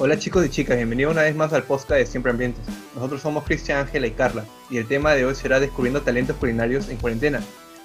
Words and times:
Hola 0.00 0.16
chicos 0.16 0.46
y 0.46 0.48
chicas, 0.48 0.76
bienvenidos 0.76 1.12
una 1.12 1.22
vez 1.22 1.34
más 1.34 1.52
al 1.52 1.64
podcast 1.64 1.90
de 1.90 2.06
Siempre 2.06 2.30
Ambientes. 2.30 2.64
Nosotros 2.94 3.20
somos 3.20 3.42
Cristian, 3.42 3.80
Ángela 3.80 4.06
y 4.06 4.12
Carla, 4.12 4.44
y 4.70 4.76
el 4.76 4.86
tema 4.86 5.12
de 5.14 5.26
hoy 5.26 5.34
será 5.34 5.58
descubriendo 5.58 6.02
talentos 6.02 6.36
culinarios 6.36 6.88
en 6.88 6.98
cuarentena. 6.98 7.40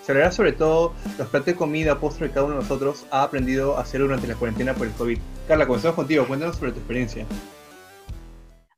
Se 0.00 0.12
hablará 0.12 0.32
sobre 0.32 0.52
todo 0.52 0.94
los 1.18 1.28
platos 1.28 1.44
de 1.44 1.54
comida, 1.54 2.00
postre 2.00 2.28
que 2.28 2.32
cada 2.32 2.46
uno 2.46 2.54
de 2.54 2.62
nosotros 2.62 3.04
ha 3.10 3.24
aprendido 3.24 3.76
a 3.76 3.82
hacer 3.82 4.00
durante 4.00 4.26
la 4.26 4.36
cuarentena 4.36 4.72
por 4.72 4.86
el 4.86 4.94
COVID. 4.94 5.18
Carla, 5.46 5.66
comenzamos 5.66 5.96
contigo, 5.96 6.26
cuéntanos 6.26 6.56
sobre 6.56 6.72
tu 6.72 6.78
experiencia. 6.78 7.26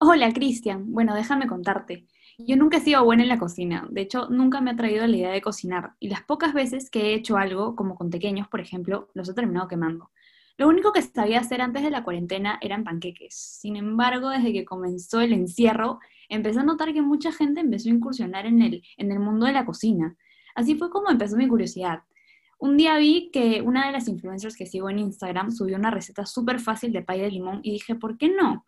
Hola 0.01 0.33
Cristian, 0.33 0.93
bueno, 0.93 1.15
déjame 1.15 1.47
contarte. 1.47 2.09
Yo 2.37 2.57
nunca 2.57 2.79
he 2.79 2.81
sido 2.81 3.05
buena 3.05 3.23
en 3.23 3.29
la 3.29 3.39
cocina, 3.39 3.87
de 3.91 4.01
hecho 4.01 4.29
nunca 4.29 4.61
me 4.61 4.73
ha 4.73 4.77
traído 4.77 5.07
la 5.07 5.17
idea 5.17 5.31
de 5.31 5.41
cocinar, 5.41 5.93
y 6.01 6.09
las 6.09 6.23
pocas 6.23 6.53
veces 6.53 6.91
que 6.91 7.03
he 7.03 7.15
hecho 7.15 7.37
algo, 7.37 7.77
como 7.77 7.95
con 7.95 8.11
pequeños, 8.11 8.49
por 8.49 8.61
ejemplo, 8.61 9.09
los 9.15 9.29
he 9.29 9.35
terminado 9.35 9.69
quemando. 9.69 10.11
Lo 10.61 10.69
único 10.69 10.93
que 10.93 11.01
sabía 11.01 11.41
hacer 11.41 11.63
antes 11.63 11.83
de 11.83 11.89
la 11.89 12.05
cuarentena 12.05 12.59
eran 12.61 12.85
panqueques. 12.85 13.35
Sin 13.35 13.77
embargo, 13.77 14.29
desde 14.29 14.53
que 14.53 14.67
comenzó 14.67 15.23
el 15.23 15.33
encierro, 15.33 16.01
empecé 16.29 16.61
a 16.61 16.65
notar 16.65 16.93
que 16.93 17.01
mucha 17.01 17.33
gente 17.33 17.63
empezó 17.63 17.89
a 17.89 17.95
incursionar 17.95 18.45
en 18.45 18.61
el, 18.61 18.83
en 18.99 19.11
el 19.11 19.21
mundo 19.21 19.47
de 19.47 19.55
la 19.55 19.65
cocina. 19.65 20.19
Así 20.55 20.75
fue 20.75 20.91
como 20.91 21.09
empezó 21.09 21.39
mi 21.39 21.49
curiosidad. 21.49 22.01
Un 22.59 22.77
día 22.77 22.99
vi 22.99 23.31
que 23.33 23.63
una 23.63 23.87
de 23.87 23.93
las 23.93 24.07
influencers 24.07 24.55
que 24.55 24.67
sigo 24.67 24.91
en 24.91 24.99
Instagram 24.99 25.51
subió 25.51 25.77
una 25.77 25.91
receta 25.91 26.27
súper 26.27 26.61
fácil 26.61 26.93
de 26.93 27.01
pay 27.01 27.23
de 27.23 27.31
limón 27.31 27.61
y 27.63 27.73
dije, 27.73 27.95
¿por 27.95 28.19
qué 28.19 28.29
no? 28.29 28.67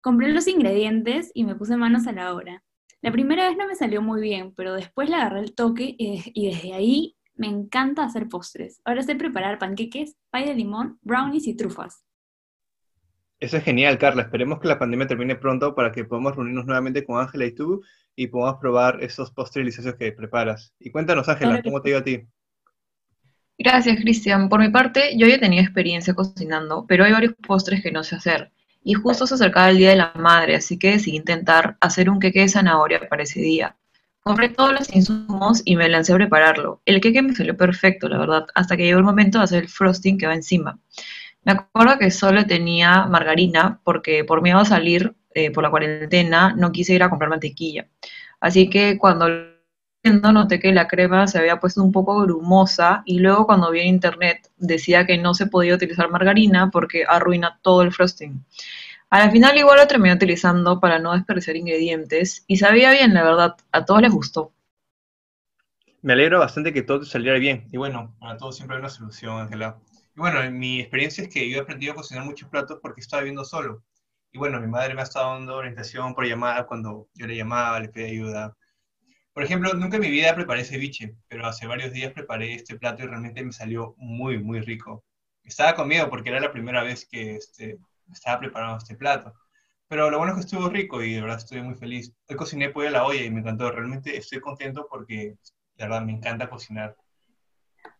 Compré 0.00 0.28
los 0.32 0.46
ingredientes 0.46 1.32
y 1.34 1.42
me 1.42 1.56
puse 1.56 1.76
manos 1.76 2.06
a 2.06 2.12
la 2.12 2.32
obra. 2.32 2.62
La 3.00 3.10
primera 3.10 3.48
vez 3.48 3.56
no 3.56 3.66
me 3.66 3.74
salió 3.74 4.00
muy 4.00 4.20
bien, 4.20 4.54
pero 4.54 4.74
después 4.74 5.10
le 5.10 5.16
agarré 5.16 5.40
el 5.40 5.56
toque 5.56 5.96
y 5.98 6.46
desde 6.48 6.72
ahí 6.72 7.16
me 7.42 7.48
encanta 7.48 8.04
hacer 8.04 8.28
postres. 8.28 8.80
Ahora 8.84 9.02
sé 9.02 9.16
preparar 9.16 9.58
panqueques, 9.58 10.16
pay 10.30 10.46
de 10.46 10.54
limón, 10.54 11.00
brownies 11.02 11.48
y 11.48 11.56
trufas. 11.56 12.04
Eso 13.40 13.56
es 13.56 13.64
genial, 13.64 13.98
Carla. 13.98 14.22
Esperemos 14.22 14.60
que 14.60 14.68
la 14.68 14.78
pandemia 14.78 15.08
termine 15.08 15.34
pronto 15.34 15.74
para 15.74 15.90
que 15.90 16.04
podamos 16.04 16.36
reunirnos 16.36 16.66
nuevamente 16.66 17.04
con 17.04 17.20
Ángela 17.20 17.44
y 17.44 17.52
tú 17.52 17.82
y 18.14 18.28
podamos 18.28 18.60
probar 18.60 19.02
esos 19.02 19.32
postres 19.32 19.62
deliciosos 19.62 19.96
que 19.96 20.12
preparas. 20.12 20.72
Y 20.78 20.92
cuéntanos, 20.92 21.28
Ángela, 21.28 21.60
¿cómo 21.64 21.82
te 21.82 21.90
iba 21.90 21.98
a 21.98 22.04
ti? 22.04 22.22
Gracias, 23.58 23.96
Cristian. 24.00 24.48
Por 24.48 24.60
mi 24.60 24.68
parte, 24.68 25.18
yo 25.18 25.26
ya 25.26 25.40
tenía 25.40 25.62
experiencia 25.62 26.14
cocinando, 26.14 26.86
pero 26.86 27.04
hay 27.04 27.10
varios 27.10 27.34
postres 27.44 27.82
que 27.82 27.90
no 27.90 28.04
sé 28.04 28.14
hacer. 28.14 28.52
Y 28.84 28.94
justo 28.94 29.26
se 29.26 29.34
acercaba 29.34 29.70
el 29.70 29.78
Día 29.78 29.90
de 29.90 29.96
la 29.96 30.12
Madre, 30.14 30.54
así 30.54 30.78
que 30.78 30.92
decidí 30.92 31.16
intentar 31.16 31.76
hacer 31.80 32.08
un 32.08 32.20
queque 32.20 32.42
de 32.42 32.48
zanahoria 32.48 33.08
para 33.08 33.24
ese 33.24 33.40
día. 33.40 33.76
Compré 34.24 34.50
todos 34.50 34.72
los 34.72 34.94
insumos 34.94 35.62
y 35.64 35.74
me 35.74 35.88
lancé 35.88 36.12
a 36.12 36.16
prepararlo. 36.16 36.80
El 36.84 37.00
queque 37.00 37.22
me 37.22 37.34
salió 37.34 37.56
perfecto, 37.56 38.08
la 38.08 38.18
verdad, 38.18 38.46
hasta 38.54 38.76
que 38.76 38.84
llegó 38.84 38.98
el 38.98 39.04
momento 39.04 39.38
de 39.38 39.44
hacer 39.44 39.64
el 39.64 39.68
frosting 39.68 40.16
que 40.16 40.28
va 40.28 40.34
encima. 40.34 40.78
Me 41.44 41.52
acuerdo 41.52 41.98
que 41.98 42.10
solo 42.12 42.46
tenía 42.46 43.06
margarina 43.06 43.80
porque 43.82 44.24
por 44.24 44.40
miedo 44.40 44.58
a 44.58 44.64
salir 44.64 45.14
eh, 45.34 45.50
por 45.50 45.64
la 45.64 45.70
cuarentena 45.70 46.54
no 46.56 46.70
quise 46.70 46.94
ir 46.94 47.02
a 47.02 47.10
comprar 47.10 47.30
mantequilla. 47.30 47.88
Así 48.38 48.70
que 48.70 48.96
cuando 48.96 49.28
noté 50.04 50.60
que 50.60 50.72
la 50.72 50.86
crema 50.86 51.26
se 51.26 51.38
había 51.38 51.58
puesto 51.58 51.82
un 51.82 51.90
poco 51.92 52.20
grumosa 52.22 53.02
y 53.06 53.18
luego 53.18 53.46
cuando 53.46 53.70
vi 53.70 53.80
en 53.80 53.88
internet 53.88 54.50
decía 54.56 55.06
que 55.06 55.18
no 55.18 55.34
se 55.34 55.46
podía 55.46 55.74
utilizar 55.74 56.10
margarina 56.10 56.70
porque 56.70 57.04
arruina 57.08 57.58
todo 57.62 57.82
el 57.82 57.92
frosting. 57.92 58.44
A 59.12 59.18
la 59.18 59.30
final 59.30 59.58
igual 59.58 59.76
lo 59.76 59.86
terminé 59.86 60.14
utilizando 60.14 60.80
para 60.80 60.98
no 60.98 61.12
desperdiciar 61.12 61.54
ingredientes 61.56 62.44
y 62.46 62.56
sabía 62.56 62.92
bien, 62.92 63.12
la 63.12 63.22
verdad, 63.22 63.56
a 63.70 63.84
todos 63.84 64.00
les 64.00 64.10
gustó. 64.10 64.54
Me 66.00 66.14
alegro 66.14 66.38
bastante 66.38 66.72
que 66.72 66.80
todo 66.80 67.04
saliera 67.04 67.38
bien. 67.38 67.68
Y 67.70 67.76
bueno, 67.76 68.16
para 68.18 68.38
todo 68.38 68.52
siempre 68.52 68.76
hay 68.76 68.80
una 68.80 68.88
solución, 68.88 69.38
Ángela. 69.38 69.78
Y 70.16 70.18
bueno, 70.20 70.50
mi 70.50 70.80
experiencia 70.80 71.24
es 71.24 71.28
que 71.28 71.50
yo 71.50 71.58
he 71.58 71.60
aprendido 71.60 71.92
a 71.92 71.96
cocinar 71.96 72.24
muchos 72.24 72.48
platos 72.48 72.78
porque 72.80 73.02
estaba 73.02 73.20
viviendo 73.20 73.44
solo. 73.44 73.84
Y 74.32 74.38
bueno, 74.38 74.58
mi 74.62 74.66
madre 74.66 74.94
me 74.94 75.02
ha 75.02 75.04
estado 75.04 75.34
dando 75.34 75.56
orientación 75.56 76.14
por 76.14 76.26
llamada 76.26 76.66
cuando 76.66 77.10
yo 77.12 77.26
le 77.26 77.36
llamaba, 77.36 77.80
le 77.80 77.90
pedía 77.90 78.12
ayuda. 78.12 78.56
Por 79.34 79.42
ejemplo, 79.42 79.74
nunca 79.74 79.96
en 79.96 80.02
mi 80.04 80.10
vida 80.10 80.34
preparé 80.34 80.64
ceviche, 80.64 81.16
pero 81.28 81.46
hace 81.46 81.66
varios 81.66 81.92
días 81.92 82.14
preparé 82.14 82.54
este 82.54 82.78
plato 82.78 83.02
y 83.02 83.08
realmente 83.08 83.44
me 83.44 83.52
salió 83.52 83.94
muy, 83.98 84.38
muy 84.38 84.60
rico. 84.60 85.04
Estaba 85.44 85.74
con 85.74 85.86
miedo 85.86 86.08
porque 86.08 86.30
era 86.30 86.40
la 86.40 86.50
primera 86.50 86.82
vez 86.82 87.04
que 87.04 87.36
este, 87.36 87.78
estaba 88.12 88.40
preparando 88.40 88.78
este 88.78 88.94
plato. 88.94 89.32
Pero 89.88 90.10
lo 90.10 90.18
bueno 90.18 90.32
es 90.32 90.36
que 90.36 90.46
estuvo 90.46 90.68
rico 90.68 91.02
y 91.02 91.14
de 91.14 91.20
verdad 91.20 91.36
estoy 91.36 91.60
muy 91.62 91.74
feliz. 91.74 92.12
Hoy 92.28 92.36
cociné 92.36 92.70
pollo 92.70 92.88
a 92.88 92.92
la 92.92 93.04
olla 93.04 93.22
y 93.22 93.30
me 93.30 93.40
encantó. 93.40 93.70
Realmente 93.70 94.16
estoy 94.16 94.40
contento 94.40 94.86
porque 94.88 95.36
de 95.76 95.84
verdad 95.84 96.02
me 96.02 96.12
encanta 96.12 96.48
cocinar. 96.48 96.96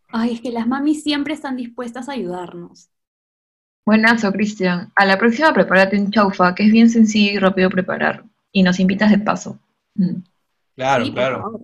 Ay, 0.08 0.34
es 0.34 0.40
que 0.40 0.52
las 0.52 0.66
mamis 0.66 1.02
siempre 1.02 1.34
están 1.34 1.56
dispuestas 1.56 2.08
a 2.08 2.12
ayudarnos. 2.12 2.90
Buenazo, 3.84 4.30
Cristian. 4.32 4.92
A 4.94 5.04
la 5.04 5.18
próxima 5.18 5.52
prepárate 5.52 5.98
un 5.98 6.10
chaufa, 6.10 6.54
que 6.54 6.64
es 6.64 6.72
bien 6.72 6.88
sencillo 6.88 7.32
y 7.32 7.38
rápido 7.38 7.68
preparar. 7.68 8.24
Y 8.52 8.62
nos 8.62 8.78
invitas 8.78 9.10
de 9.10 9.18
paso. 9.18 9.58
Mm. 9.94 10.22
Claro, 10.76 11.12
claro. 11.12 11.60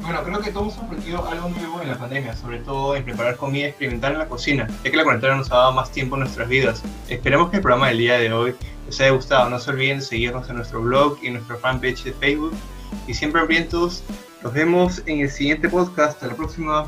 Bueno, 0.00 0.22
creo 0.22 0.40
que 0.40 0.50
todos 0.50 0.74
hemos 0.74 0.86
aprendido 0.86 1.26
algo 1.26 1.48
nuevo 1.48 1.82
en 1.82 1.88
la 1.88 1.98
pandemia, 1.98 2.34
sobre 2.36 2.58
todo 2.60 2.96
en 2.96 3.04
preparar 3.04 3.36
comida 3.36 3.64
y 3.64 3.68
experimentar 3.68 4.12
en 4.12 4.18
la 4.18 4.28
cocina, 4.28 4.66
ya 4.84 4.90
que 4.90 4.96
la 4.96 5.02
cuarentena 5.02 5.36
nos 5.36 5.50
ha 5.50 5.56
dado 5.56 5.72
más 5.72 5.90
tiempo 5.90 6.16
en 6.16 6.20
nuestras 6.20 6.48
vidas. 6.48 6.82
Esperemos 7.08 7.50
que 7.50 7.56
el 7.56 7.62
programa 7.62 7.88
del 7.88 7.98
día 7.98 8.18
de 8.18 8.32
hoy 8.32 8.54
les 8.86 9.00
haya 9.00 9.10
gustado. 9.10 9.50
No 9.50 9.58
se 9.58 9.70
olviden 9.70 9.98
de 9.98 10.04
seguirnos 10.04 10.48
en 10.48 10.56
nuestro 10.56 10.80
blog 10.80 11.18
y 11.22 11.26
en 11.26 11.34
nuestro 11.34 11.58
fanpage 11.58 12.04
de 12.04 12.12
Facebook. 12.12 12.54
Y 13.06 13.14
siempre 13.14 13.40
hambrientos, 13.40 14.02
nos 14.42 14.52
vemos 14.52 15.02
en 15.06 15.20
el 15.20 15.30
siguiente 15.30 15.68
podcast. 15.68 16.14
Hasta 16.14 16.28
la 16.28 16.34
próxima. 16.34 16.86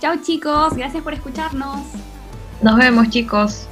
Chao 0.00 0.16
chicos, 0.22 0.74
gracias 0.74 1.02
por 1.02 1.12
escucharnos. 1.12 1.80
Nos 2.62 2.76
vemos 2.76 3.10
chicos. 3.10 3.68